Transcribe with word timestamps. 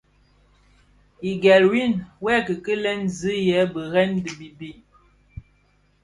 Ighel 1.29 1.63
win, 1.71 1.93
wuê 2.23 2.35
kikilè 2.45 2.91
zi 3.17 3.33
yè 3.49 3.59
burèn 3.73 4.11
di 4.23 4.31
bibid. 4.39 4.79